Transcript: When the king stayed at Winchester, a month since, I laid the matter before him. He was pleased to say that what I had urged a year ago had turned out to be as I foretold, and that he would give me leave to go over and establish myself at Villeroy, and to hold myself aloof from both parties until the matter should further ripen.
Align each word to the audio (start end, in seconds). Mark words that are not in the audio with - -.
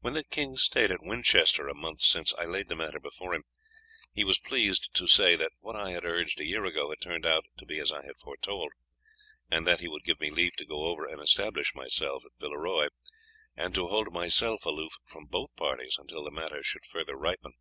When 0.00 0.12
the 0.12 0.24
king 0.24 0.58
stayed 0.58 0.90
at 0.90 1.02
Winchester, 1.02 1.68
a 1.68 1.74
month 1.74 2.00
since, 2.02 2.34
I 2.34 2.44
laid 2.44 2.68
the 2.68 2.76
matter 2.76 3.00
before 3.00 3.32
him. 3.34 3.44
He 4.12 4.22
was 4.22 4.38
pleased 4.38 4.92
to 4.92 5.06
say 5.06 5.36
that 5.36 5.52
what 5.60 5.74
I 5.74 5.92
had 5.92 6.04
urged 6.04 6.38
a 6.38 6.44
year 6.44 6.66
ago 6.66 6.90
had 6.90 7.00
turned 7.00 7.24
out 7.24 7.46
to 7.56 7.64
be 7.64 7.78
as 7.78 7.90
I 7.90 8.02
foretold, 8.22 8.72
and 9.50 9.66
that 9.66 9.80
he 9.80 9.88
would 9.88 10.04
give 10.04 10.20
me 10.20 10.28
leave 10.28 10.54
to 10.56 10.66
go 10.66 10.82
over 10.84 11.06
and 11.06 11.18
establish 11.18 11.74
myself 11.74 12.24
at 12.26 12.38
Villeroy, 12.38 12.88
and 13.56 13.74
to 13.74 13.88
hold 13.88 14.12
myself 14.12 14.66
aloof 14.66 14.98
from 15.02 15.24
both 15.24 15.56
parties 15.56 15.96
until 15.98 16.24
the 16.24 16.30
matter 16.30 16.62
should 16.62 16.84
further 16.84 17.16
ripen. 17.16 17.54